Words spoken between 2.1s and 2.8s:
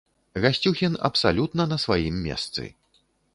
месцы.